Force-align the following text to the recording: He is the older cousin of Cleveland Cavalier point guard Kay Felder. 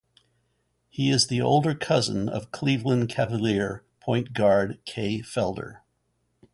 He 0.89 1.11
is 1.11 1.27
the 1.27 1.41
older 1.41 1.75
cousin 1.75 2.27
of 2.27 2.51
Cleveland 2.51 3.07
Cavalier 3.09 3.83
point 3.99 4.33
guard 4.33 4.79
Kay 4.83 5.19
Felder. 5.19 5.81